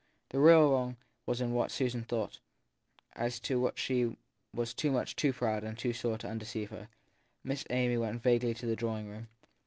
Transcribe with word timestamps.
The 0.29 0.39
real 0.39 0.71
wrong 0.71 0.97
was 1.27 1.41
in 1.41 1.53
what 1.53 1.69
Susan 1.69 2.03
thought 2.03 2.39
as 3.13 3.39
to 3.41 3.59
which 3.59 3.77
she 3.77 4.17
was 4.51 4.83
much 4.83 5.15
too 5.15 5.31
proud 5.31 5.63
and 5.63 5.77
too 5.77 5.93
sore 5.93 6.17
to 6.17 6.27
undeceive 6.27 6.71
her. 6.71 6.89
Miss 7.43 7.65
Amy 7.69 7.97
went 7.99 8.23
vaguely 8.23 8.55
to 8.55 8.65
the 8.65 8.75
drawing 8.75 9.07
room. 9.07 9.27